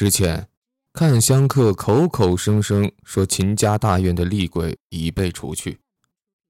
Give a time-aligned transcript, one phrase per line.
[0.00, 0.48] 之前，
[0.94, 5.78] 看香客口口声声说秦家大院的厉鬼已被除去，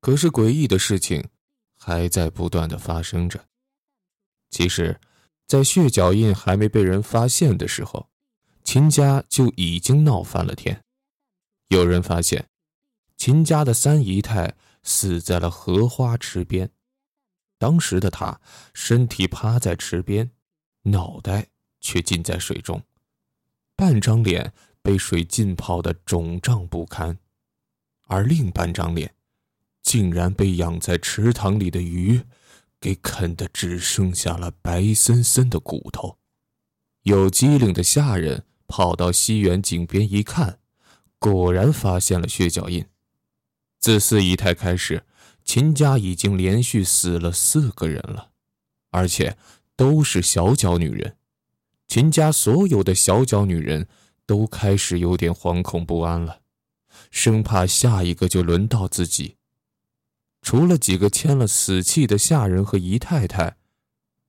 [0.00, 1.24] 可是诡异的事情
[1.78, 3.46] 还在不断的发生着。
[4.50, 4.98] 其实，
[5.46, 8.08] 在血脚印还没被人发现的时候，
[8.64, 10.82] 秦家就已经闹翻了天。
[11.68, 12.48] 有人发现，
[13.16, 16.68] 秦家的三姨太死在了荷花池边，
[17.60, 18.40] 当时的她
[18.74, 20.32] 身体趴在池边，
[20.82, 21.46] 脑袋
[21.80, 22.82] 却浸在水中，
[23.76, 27.18] 半张脸被水浸泡的肿胀不堪，
[28.08, 29.14] 而另半张脸，
[29.82, 32.22] 竟然被养在池塘里的鱼
[32.80, 36.18] 给啃得只剩下了白森森的骨头。
[37.02, 40.58] 有机灵的下人跑到西园井边一看。
[41.18, 42.84] 果然发现了血脚印。
[43.80, 45.04] 自四姨太开始，
[45.44, 48.32] 秦家已经连续死了四个人了，
[48.90, 49.36] 而且
[49.74, 51.16] 都是小脚女人。
[51.88, 53.88] 秦家所有的小脚女人
[54.26, 56.40] 都开始有点惶恐不安了，
[57.10, 59.36] 生怕下一个就轮到自己。
[60.42, 63.56] 除了几个签了死契的下人和姨太太，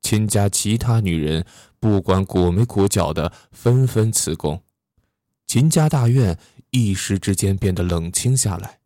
[0.01, 1.45] 秦家其他女人
[1.79, 4.63] 不管裹没裹脚的，纷纷辞工。
[5.45, 6.37] 秦家大院。
[6.71, 8.81] 一时之间变得冷清下来，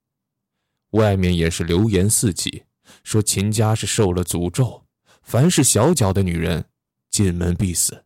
[0.91, 2.65] 外面也是流言四起，
[3.03, 4.85] 说秦家是受了诅咒，
[5.23, 6.65] 凡是小脚的女人
[7.09, 8.05] 进门必死。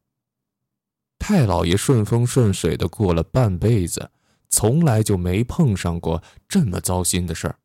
[1.27, 4.11] 太老爷顺风顺水的过了半辈子，
[4.47, 7.57] 从来就没碰上过这么糟心的事儿。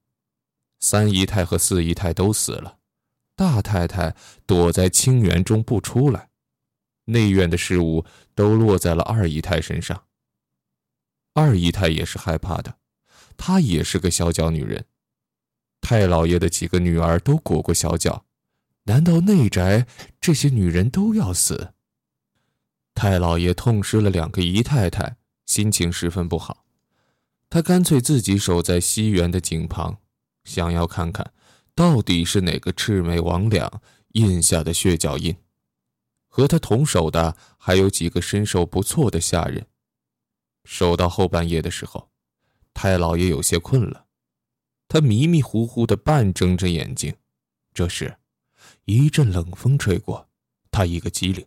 [0.78, 2.78] 三姨太和四姨太都死了，
[3.36, 6.30] 大太太躲在清园中不出来，
[7.05, 10.05] 内院的事务都落在了二姨太身上。
[11.34, 12.77] 二姨太也是害怕的，
[13.36, 14.86] 她也是个小脚女人。
[15.83, 18.24] 太老爷的几个女儿都裹过小脚，
[18.84, 19.86] 难道内宅
[20.19, 21.74] 这些女人都要死？
[23.00, 26.66] 太老爷痛失了两个姨太太，心情十分不好。
[27.48, 29.96] 他干脆自己守在西园的井旁，
[30.44, 31.33] 想要看看，
[31.74, 33.72] 到底是哪个魑魅魍魉
[34.08, 35.34] 印下的血脚印。
[36.28, 39.66] 和他同守的还有几个身手不错的下人。
[40.66, 42.10] 守到后半夜的时候，
[42.74, 44.05] 太老爷有些困了，
[44.89, 47.16] 他迷迷糊糊的半睁着眼睛。
[47.72, 48.18] 这时，
[48.84, 50.28] 一阵冷风吹过，
[50.70, 51.46] 他一个机灵，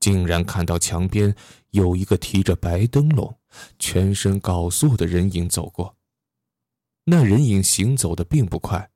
[0.00, 1.34] 竟然看到墙边
[1.70, 3.36] 有一个提着白灯笼、
[3.78, 5.96] 全身缟素的人影走过。
[7.04, 8.90] 那人影行走的并不快，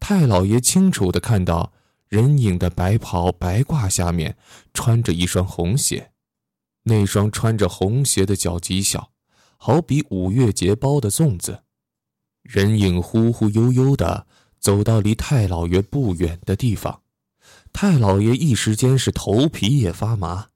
[0.00, 1.72] 太老爷清楚的看到
[2.08, 4.36] 人影的白袍白褂下面
[4.72, 6.12] 穿着一双红鞋。
[6.84, 9.12] 那双穿着红鞋的脚极小，
[9.56, 11.62] 好比五月节包的粽子。
[12.42, 14.26] 人影忽忽悠悠的
[14.58, 17.01] 走到离太老爷不远的地方，
[17.72, 20.48] 太老爷一时间是头皮也发麻，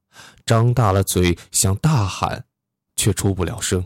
[0.44, 2.44] 张大了嘴想大喊，
[2.94, 3.84] 却出不了声。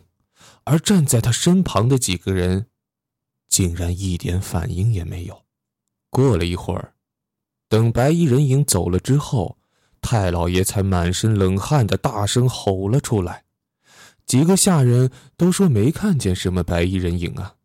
[0.64, 2.66] 而站在他身旁的几个人，
[3.48, 5.44] 竟然一点反应也没有。
[6.10, 6.94] 过了一会儿，
[7.68, 9.56] 等白衣人影走了之后。
[10.02, 13.44] 太老爷才满身冷汗的大声吼了出来，
[14.24, 17.56] 几个下人都说没看见什么白衣人影啊。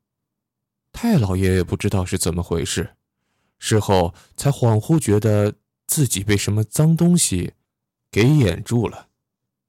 [0.92, 2.98] 太老爷也不知道是怎么回事，
[3.60, 5.56] 事后才恍惚觉得
[5.88, 7.54] 自己被什么脏东西
[8.12, 9.08] 给掩住了。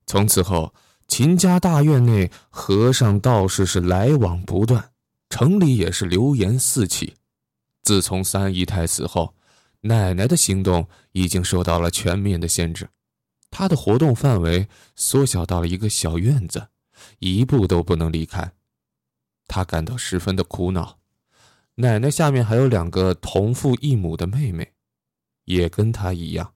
[0.06, 0.74] 从此后，
[1.08, 4.92] 秦家大院内和尚道士是来往不断，
[5.30, 7.14] 城里也是流言四起。
[7.82, 9.34] 自从三姨太死后。
[9.82, 12.88] 奶奶的行动已经受到了全面的限制，
[13.50, 16.68] 她的活动范围缩小到了一个小院子，
[17.20, 18.52] 一步都不能离开。
[19.46, 20.98] 她感到十分的苦恼。
[21.76, 24.72] 奶奶下面还有两个同父异母的妹妹，
[25.44, 26.54] 也跟她一样。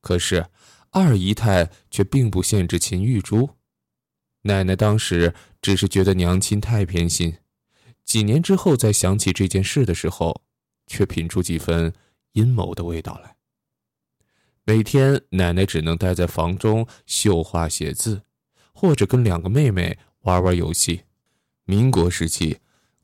[0.00, 0.46] 可是
[0.90, 3.50] 二姨太却并不限制秦玉珠。
[4.42, 7.36] 奶奶当时只是觉得娘亲太偏心，
[8.04, 10.42] 几年之后再想起这件事的时候，
[10.86, 11.92] 却品出几分。
[12.32, 13.36] 阴谋的味道来。
[14.62, 18.22] 每天，奶奶只能待在房中绣画写字，
[18.72, 21.04] 或者跟两个妹妹玩玩游戏。
[21.64, 22.58] 民国时期，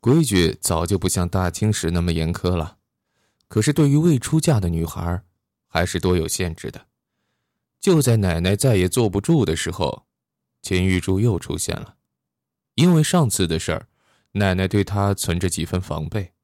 [0.04, 2.76] 规矩早就不像大清时那么严苛了，
[3.48, 5.22] 可是对于未出嫁的女孩，
[5.66, 6.88] 还是多有限制的。
[7.80, 10.04] 就在奶奶再也坐不住的时候，
[10.60, 11.96] 秦玉珠又出现了。
[12.74, 13.88] 因为上次的事儿，
[14.32, 16.34] 奶奶对她存着几分防备，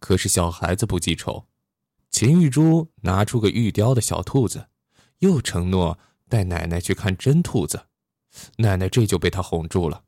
[0.00, 1.44] 可是小孩子不记仇。
[2.10, 4.68] 秦玉珠拿出个玉雕的小兔子，
[5.18, 5.98] 又承诺
[6.30, 7.88] 带奶奶去看真兔子，
[8.56, 10.04] 奶奶这就被他哄住了。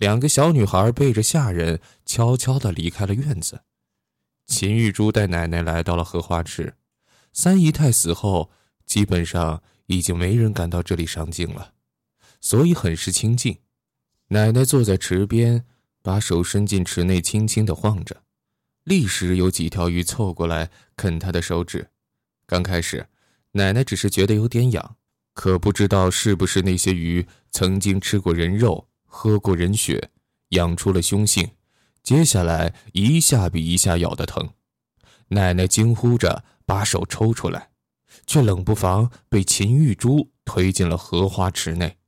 [0.00, 3.60] 两个小女孩背着下人，悄悄地离开了院子。
[4.46, 6.72] 秦玉珠带奶奶来到了荷花池。
[7.34, 8.50] 三姨太死后，
[8.86, 11.74] 基本上已经没人敢到这里上镜了。
[12.40, 13.58] 所以很是清静。
[14.28, 15.66] 奶奶坐在池边，
[16.00, 18.22] 把手伸进池内，轻轻地晃着，
[18.84, 21.90] 立时有几条鱼凑过来啃她的手指。
[22.46, 23.06] 刚开始，
[23.52, 24.96] 奶奶只是觉得有点痒，
[25.34, 30.10] 可不知道是不是那些鱼曾经吃过人肉，喝过人血，
[30.50, 31.50] 养出了凶性。
[32.02, 34.54] 接下来一下比一下咬得疼，
[35.28, 37.70] 奶奶惊呼着把手抽出来，
[38.26, 41.98] 却冷不防被秦玉珠推进了荷花池内。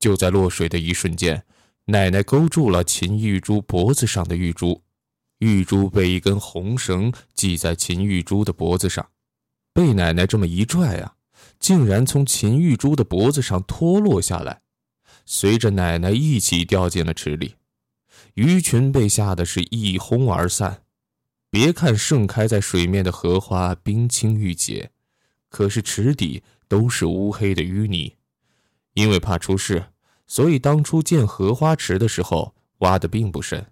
[0.00, 1.44] 就在落水的一瞬间，
[1.84, 4.82] 奶奶勾住了秦玉珠脖子上的玉珠，
[5.38, 9.10] 玉珠被一根红绳系在秦玉珠的脖子上，
[9.72, 11.14] 被奶奶这么一拽啊，
[11.60, 14.62] 竟然从秦玉珠的脖子上脱落下来，
[15.24, 17.56] 随着奶奶一起掉进了池里。
[18.34, 20.82] 鱼群被吓得是一哄而散。
[21.50, 24.90] 别看盛开在水面的荷花冰清玉洁，
[25.48, 28.16] 可是池底都是乌黑的淤泥，
[28.94, 29.86] 因为怕出事。
[30.26, 33.66] 所以当初建荷花池的时候挖的并不深，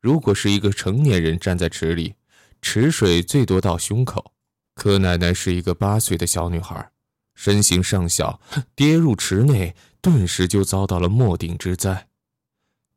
[0.00, 2.14] 如果是一个成年人站在池里，
[2.60, 4.32] 池水最多到胸口。
[4.74, 6.90] 可奶奶是一个八岁的小女孩，
[7.34, 8.40] 身形尚小，
[8.74, 12.08] 跌入池内，顿时就遭到了没顶之灾。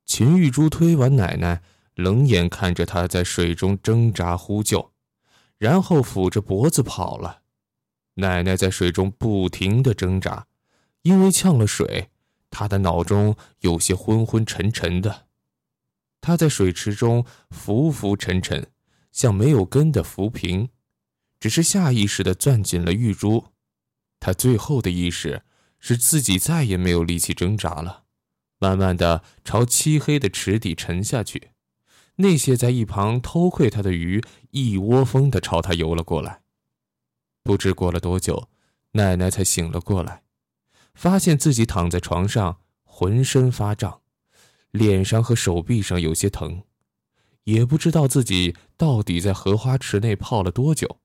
[0.05, 1.63] 秦玉珠推完奶奶，
[1.95, 4.91] 冷眼看着她在水中挣扎呼救，
[5.57, 7.41] 然后抚着脖子跑了。
[8.15, 10.47] 奶奶在水中不停地挣扎，
[11.01, 12.09] 因为呛了水。
[12.51, 15.25] 她的脑中有些昏昏沉沉的，
[16.21, 18.67] 她在水池中浮浮沉沉，
[19.11, 20.69] 像没有根的浮萍，
[21.39, 23.45] 只是下意识地攥紧了玉珠。
[24.25, 25.43] 他最后的意识
[25.77, 28.05] 是自己再也没有力气挣扎了，
[28.57, 31.51] 慢慢的朝漆黑的池底沉下去。
[32.15, 36.41] 那些在一旁偷窥他的鱼一窝蜂的朝他游了过来。
[37.43, 38.49] 不知过了多久，
[38.93, 40.23] 奶奶才醒了过来。
[40.95, 44.01] 发现自己躺在床上，浑身发胀，
[44.71, 46.63] 脸上和手臂上有些疼，
[47.43, 50.97] 也不知道自己到底在荷花池内泡了多久。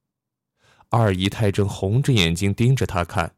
[0.90, 3.34] 二姨太正红着眼睛盯着他看，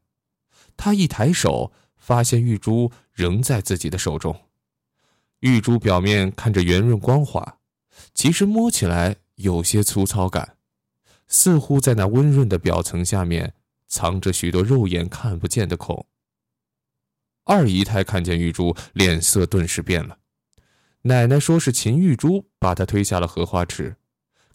[0.77, 4.49] 他一抬手，发现玉珠仍在自己的手中。
[5.41, 7.59] 玉珠表面看着圆润光滑，
[8.15, 10.57] 其实摸起来有些粗糙感，
[11.29, 13.55] 似乎在那温润的表层下面
[13.87, 16.07] 藏着许多肉眼看不见的孔。
[17.45, 20.19] 二姨太看见玉珠，脸色顿时变了。
[21.03, 23.97] 奶奶说是秦玉珠把她推下了荷花池，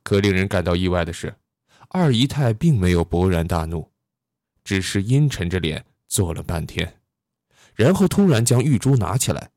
[0.02, 1.36] 可令人感到意外的是，
[1.90, 3.92] 二姨太并没有勃然大怒，
[4.64, 7.00] 只是阴沉着脸坐了半天，
[7.76, 9.52] 然后突然将玉珠拿起来，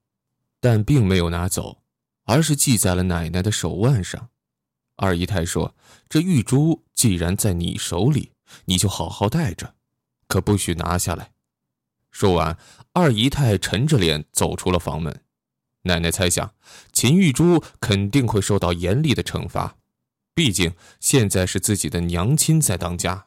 [0.60, 1.82] 但并没有拿走，
[2.24, 4.28] 而是系在了奶奶的手腕上。
[4.96, 5.74] 二姨太说
[6.08, 8.32] ：“这玉珠既然在你手里，
[8.66, 9.74] 你就好好带着，
[10.28, 11.32] 可不许拿下来。”
[12.12, 12.58] 说完，
[12.92, 15.24] 二姨太沉着脸走出了房门。
[15.84, 16.54] 奶奶猜想，
[16.92, 19.78] 秦玉珠肯定会受到严厉的惩罚，
[20.40, 23.26] 毕竟现在是自己的娘亲在当家。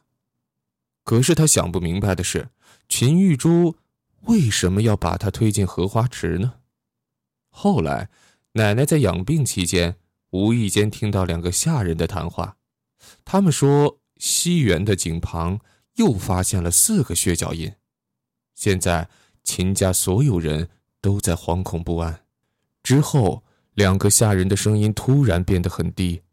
[1.04, 2.48] 可是他想不明白的是，
[2.88, 3.76] 秦玉珠
[4.22, 6.54] 为什么要把他推进荷花池呢？
[7.50, 8.10] 后来，
[8.54, 9.94] 奶奶在养病期间，
[10.30, 12.56] 无意间听到两个下人的谈话，
[13.24, 15.60] 他们说西园的井旁
[15.94, 17.74] 又发现了四个血脚印。
[18.56, 19.08] 现在
[19.44, 20.68] 秦家所有人
[21.00, 22.24] 都在惶恐不安。
[22.82, 26.23] 之后，两个下人的声音突然变得很低，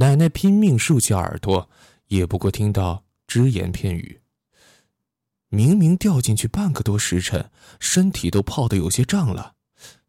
[0.00, 1.68] 奶奶拼命竖起耳朵，
[2.06, 4.22] 也不过听到只言片语。
[5.50, 9.56] 明明掉进去半个多时辰，身体都泡得有些胀了。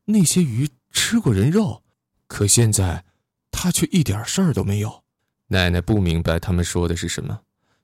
[0.06, 1.84] 那些鱼吃过人肉，
[2.28, 3.04] 可现在
[3.52, 5.04] 他却一点事儿都没有。
[5.48, 7.42] 奶奶不明白他们说的是什么，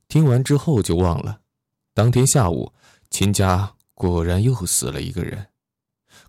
[0.07, 1.41] 听完之后就忘了。
[1.93, 2.73] 当天下午。
[3.09, 5.47] 秦家果然又死了一个人，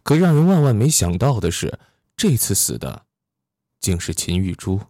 [0.05, 1.77] 可让人万万没想到的是，
[2.17, 3.05] 这次死的
[3.81, 4.81] 竟是秦玉珠。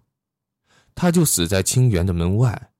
[1.00, 2.72] 他就死在清源的门外。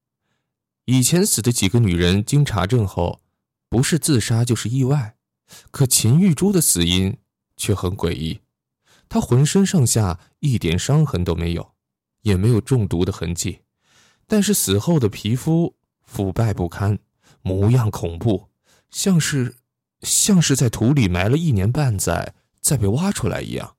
[0.87, 3.21] 以前死的几个女人，经查证后，
[3.69, 5.15] 不是自杀就是意外，
[5.71, 7.17] 可秦玉珠的死因
[7.57, 8.41] 却很诡异。
[9.09, 11.75] 她浑身上下一点伤痕都没有，
[12.23, 13.61] 也没有中毒的痕迹，
[14.27, 16.99] 但是死后的皮肤腐败不堪，
[17.43, 18.49] 模样恐怖。
[18.91, 19.55] 像是，
[20.01, 23.77] 像是在土里埋了一年半载，再被挖出来一样。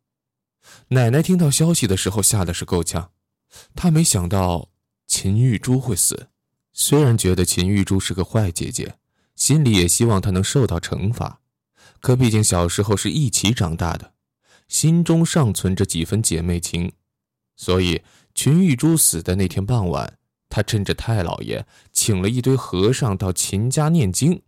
[0.87, 3.11] 奶奶听到消息的时候，吓得是够呛。
[3.75, 4.69] 她没想到
[5.07, 6.29] 秦玉珠会死，
[6.73, 8.95] 虽然觉得秦玉珠是个坏姐姐，
[9.35, 11.41] 心里也希望她能受到惩罚。
[11.99, 14.13] 可毕竟小时候是一起长大的，
[14.67, 16.93] 心中尚存着几分姐妹情，
[17.55, 18.01] 所以
[18.33, 24.41] 秦玉珠死的那天傍晚，她趁着太老爷请了一堆和尚到秦家念经。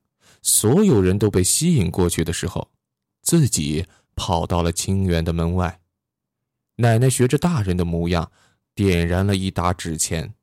[0.43, 2.71] 所有人都被吸引过去的时候，
[3.21, 5.81] 自己跑到了清源的门外。
[6.77, 8.31] 奶奶学着大人的模样，
[8.73, 10.33] 点燃了一沓纸钱，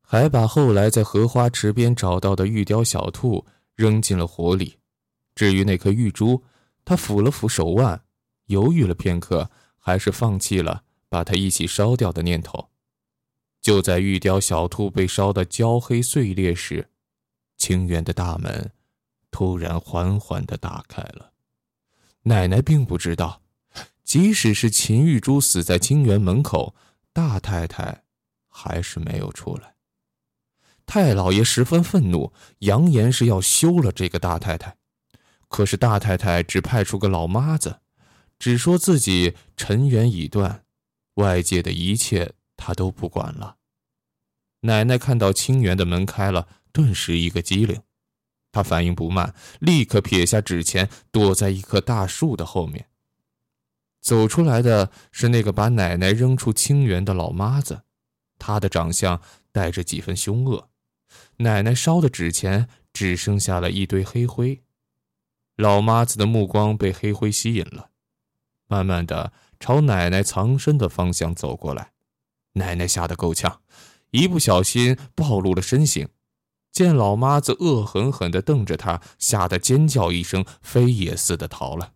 [0.00, 4.78] 还把后来在荷花池边找到的玉雕小兔扔进了火里。
[5.34, 6.42] 至于那颗玉珠，
[6.84, 8.02] 他抚了抚手腕，
[8.46, 12.68] 犹豫了片刻，还是放弃了把它一起烧掉的念头。
[13.60, 16.90] 就在玉雕小兔被烧得焦黑碎裂时，
[17.56, 18.72] 清源的大门
[19.30, 21.32] 突然缓缓地打开了。
[22.24, 23.40] 奶奶并不知道，
[24.04, 26.74] 即使是秦玉珠死在清源门口，
[27.12, 28.04] 大太太
[28.48, 29.74] 还是没有出来。
[30.86, 34.76] 太老爷十分愤怒，扬言是要休了这个大太太。
[35.48, 37.80] 可是大太太只派出个老妈子，
[38.38, 40.64] 只说自己尘缘已断，
[41.14, 42.34] 外界的一切。
[42.64, 43.56] 他都不管了。
[44.60, 47.82] 奶奶看到清源的门开了，顿时一个机灵，
[48.52, 52.88] 她反应不慢，立刻撇下纸钱，躲在一棵大树的后面。
[54.02, 57.84] 走出来的是那个把奶奶扔出清源的老妈子，
[58.36, 60.68] 她的长相带着几分凶恶。
[61.36, 64.62] 奶奶烧的纸钱只剩下了一堆黑灰，
[65.56, 67.90] 老妈子的目光被黑灰吸引了，
[68.66, 71.92] 慢慢的朝奶奶藏身的方向走过来。
[72.54, 73.60] 奶奶吓得够呛，
[74.10, 76.08] 一不小心暴露了身形。
[76.72, 81.92] 见老妈子恶狠狠地瞪着她，吓得尖叫一声，飞也似的逃了。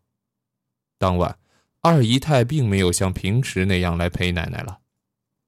[0.98, 1.38] 当晚，
[1.86, 4.80] 二姨太并没有像平时那样来陪奶奶了。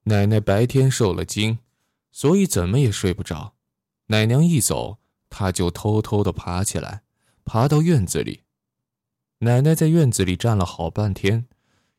[0.04, 1.58] 奶奶白天受了惊，
[2.12, 3.54] 所以怎么也睡不着。
[4.06, 7.02] 奶娘一走，她就偷偷地爬起来，
[7.44, 8.44] 爬到院子里。
[9.40, 11.46] 奶奶在院子里站了好半天，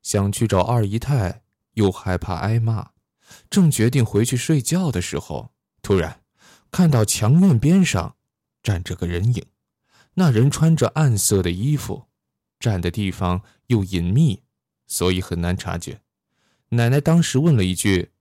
[0.02, 1.42] 想去找二姨太，
[1.74, 2.92] 又害怕挨骂。
[3.50, 6.22] 正决定回去睡觉的时候，突然
[6.72, 8.16] 看到墙院边上
[8.64, 9.46] 站着个人影。
[10.16, 12.06] 那人穿着暗色的衣服，
[12.60, 14.44] 站的地方又隐秘，
[14.86, 16.02] 所以很难察觉。
[16.70, 18.12] 奶奶当时问了一句：“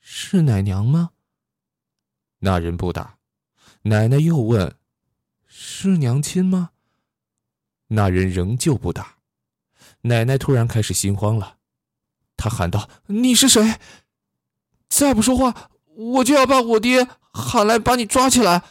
[0.00, 1.10] 是奶娘吗？”
[2.40, 3.18] 那人不答。
[3.82, 4.76] 奶奶又问
[5.46, 6.70] ：“是娘亲吗？”
[7.88, 9.18] 那人仍旧不答。
[10.02, 11.58] 奶奶突然开始心慌了，
[12.36, 13.78] 她喊道：“你是谁？”
[14.88, 18.62] 再不说话，我就要把我爹喊来把你抓起来。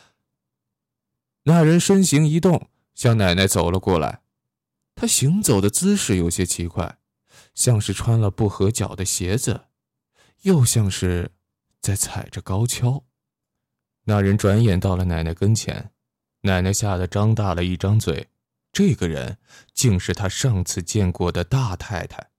[1.43, 4.22] 那人身形一动，向奶奶走了过来。
[5.00, 6.98] 他行走的姿势有些奇怪，
[7.56, 9.68] 像是穿了不合脚的鞋子，
[10.41, 11.32] 又像是
[11.79, 13.06] 在踩着高跷。
[14.03, 15.91] 那人转眼到了奶奶跟前，
[16.41, 18.27] 奶奶吓得张大了一张嘴。
[18.74, 19.38] 这个人
[19.74, 22.32] 竟是他上次见过的大太太。